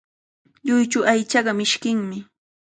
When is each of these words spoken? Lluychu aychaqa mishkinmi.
Lluychu 0.65 0.99
aychaqa 1.11 1.51
mishkinmi. 1.59 2.17